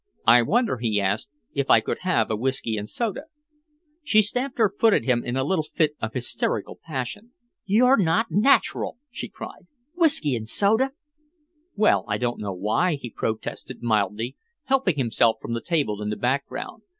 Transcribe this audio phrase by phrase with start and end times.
[0.25, 3.25] "I wonder," he asked, "if I could have a whisky and soda?"
[4.03, 7.33] She stamped her foot at him in a little fit of hysterical passion.
[7.67, 9.67] "You're not natural!" she cried.
[9.93, 10.93] "Whisky and soda!"
[11.75, 12.57] "Well, I don't know,"
[12.99, 16.81] he protested mildly, helping himself from the table in the background.